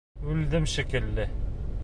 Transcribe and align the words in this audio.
Үлдем 0.29 0.65
шикелле... 0.73 1.29